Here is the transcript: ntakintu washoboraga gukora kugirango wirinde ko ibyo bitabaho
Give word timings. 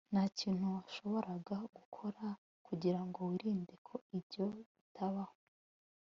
ntakintu 0.11 0.63
washoboraga 0.75 1.57
gukora 1.77 2.25
kugirango 2.67 3.19
wirinde 3.29 3.73
ko 3.87 3.93
ibyo 4.17 4.45
bitabaho 4.79 5.35